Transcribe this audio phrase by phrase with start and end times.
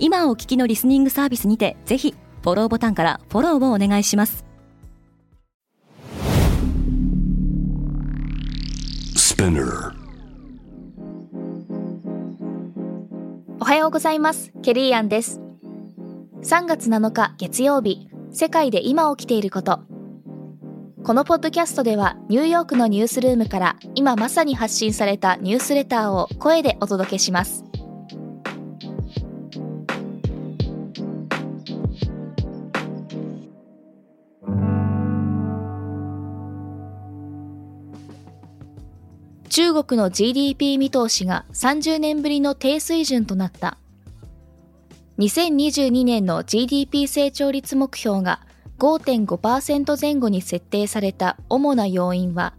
[0.00, 4.44] 今お聞きのリスニングサービスにてぜひフォローボタンからフォローをお願いします。
[13.60, 14.52] おはようございます。
[14.62, 15.40] ケリーアンです。
[16.42, 18.08] 3月7日月曜日。
[18.30, 19.80] 世界で今起きていること。
[21.04, 27.64] このポッドキャストではニューヨークのニュースルームから今まさに発信されたニュースレターを声でお届けします
[39.58, 43.76] 中国の GDP 見通しが30年ぶりの低水準となった。
[45.18, 48.38] 2022年の GDP 成長率目標が
[48.78, 52.54] 5.5%前後に設定された主な要因は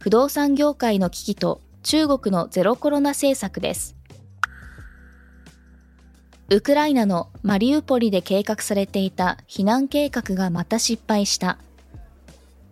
[0.00, 3.94] 不動産業界の危機と中国のゼロコロナ政策です。
[6.48, 11.58] ウクライナのマリウポリで計画されていた避難計画がまた失敗した。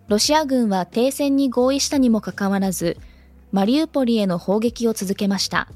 [0.09, 2.97] ロシア軍は停戦に合意したにもかかわらず
[3.51, 5.69] マリウポリへの砲撃を続けました。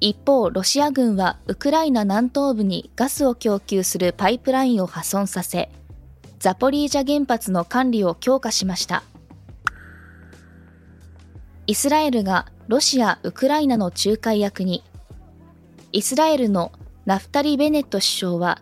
[0.00, 5.70] 一方、ロシア軍はウクライナ南東部にガスを供給するパイプラインを破損させ、
[6.40, 9.04] ザポリージャ原発の管理を強化しました。
[11.68, 14.82] イスラエルがロシア・ウクライナの仲介役に、
[15.92, 16.72] イスラエルの
[17.06, 18.60] ナフタリ・ベネット首相は、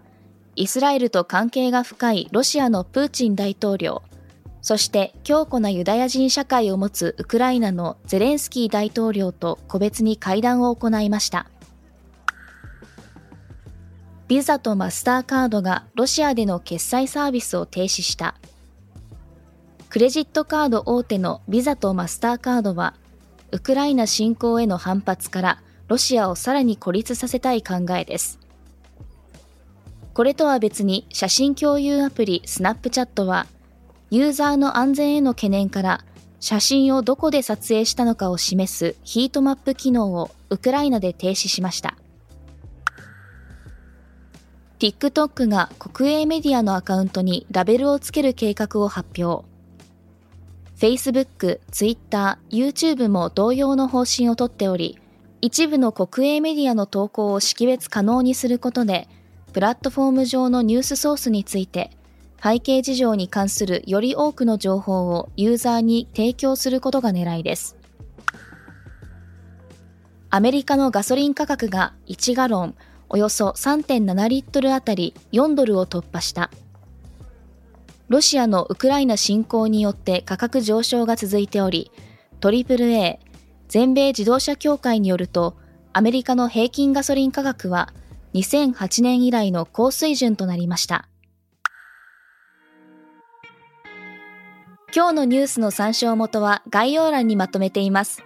[0.56, 4.02] イスラエルと関係が深いロシアのプーチン大統領、
[4.62, 11.46] そして強固なユダヤ人社会を持つウクライナのゼレンスキー大統領と個別に会談を行いました。
[14.28, 18.36] ビザとマスターカードがロシアでの決済サービスを停止した。
[19.88, 22.94] クレジットカード大手のビザとマスターカードは、
[23.50, 28.38] ウクライナ侵攻への反発からロシアをさらに孤立させたい考えです。
[30.14, 33.48] これとは別に写真共有アプリスナップチャットは
[34.10, 36.04] ユーザーの安全への懸念から
[36.40, 41.96] 写真をどこで撮影したのかを示すヒートマップ機能をウクライナで停止しました。
[44.80, 49.46] TikTok が国営メディアのアカウントにラベルをつける計画を発表。
[50.76, 54.98] Facebook、Twitter、YouTube も同様の方針をとっており、
[55.42, 59.06] 一部の国営メディアの投稿を識別可能にすることで、
[59.52, 61.90] プラットフォーム上のニュースソースについて
[62.42, 67.76] 背景事情に関するより多くの情報をユーザーに提供することが狙いです。
[70.30, 72.74] アメリカのガソリン価格が1ガロン
[73.08, 76.50] およそ3.7リットルあたり4ドルを突破した。
[78.08, 81.90] ロシアのウクライナ侵攻によって価格上昇が続いており、
[82.40, 83.18] AAA
[83.68, 85.56] 全米自動車協会によると、
[85.92, 87.92] アメリカの平均ガソリン価格は
[88.34, 91.08] 2008年以来の高水準となりました。
[94.92, 98.24] 今日のニュースの参照元は概要欄にまとめています。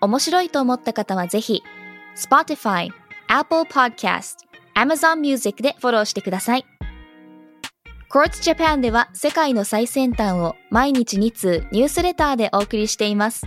[0.00, 1.62] 面白いと思った方はぜひ、
[2.16, 2.88] Spotify、
[3.28, 4.36] Apple Podcast、
[4.74, 6.64] Amazon Music でフォローしてください。
[8.10, 13.46] Quartz Japan では世界の最先端を毎日2通ニュースレターでお送りしています。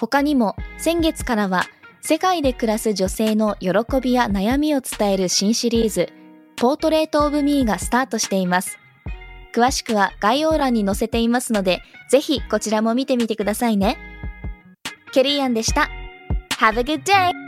[0.00, 1.64] 他にも先月からは
[2.00, 6.12] 世界で暮らす女性の喜びや悩みを伝える新シリーズ、
[6.56, 8.78] ポートレートオブミーがスタートしています。
[9.54, 13.98] 詳しくは概要欄に載せていますので、ぜひこちらも見てみてくださいね。
[15.12, 15.88] ケリーアンでした。
[16.60, 17.47] Have a good day!